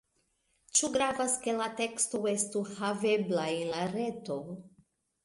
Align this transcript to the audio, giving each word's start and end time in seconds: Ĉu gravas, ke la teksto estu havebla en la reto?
Ĉu 0.77 0.87
gravas, 0.93 1.35
ke 1.43 1.53
la 1.57 1.67
teksto 1.81 2.21
estu 2.31 2.63
havebla 2.79 3.45
en 3.59 3.71
la 3.75 3.83
reto? 3.93 4.39